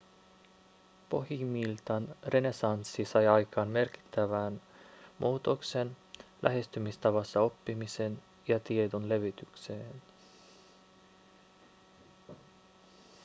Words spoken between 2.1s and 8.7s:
renessanssi sai aikaan merkittävän muutoksen lähestymistavassa oppimiseen ja